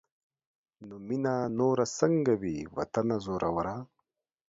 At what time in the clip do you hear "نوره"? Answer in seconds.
1.57-1.85